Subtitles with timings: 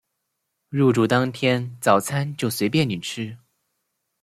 [0.69, 3.37] 入住当天早餐就随便你吃